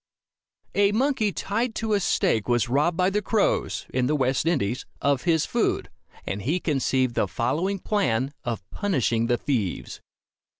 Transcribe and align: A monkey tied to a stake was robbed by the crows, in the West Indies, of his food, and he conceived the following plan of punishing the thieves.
A 0.73 0.91
monkey 0.93 1.31
tied 1.31 1.75
to 1.75 1.93
a 1.93 1.99
stake 1.99 2.49
was 2.49 2.69
robbed 2.69 2.97
by 2.97 3.11
the 3.11 3.21
crows, 3.21 3.85
in 3.93 4.07
the 4.07 4.15
West 4.15 4.47
Indies, 4.47 4.83
of 4.99 5.25
his 5.25 5.45
food, 5.45 5.91
and 6.25 6.41
he 6.41 6.59
conceived 6.59 7.13
the 7.13 7.27
following 7.27 7.77
plan 7.77 8.33
of 8.43 8.67
punishing 8.71 9.27
the 9.27 9.37
thieves. 9.37 10.01